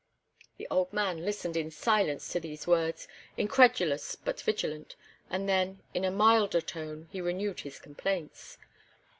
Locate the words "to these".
2.31-2.65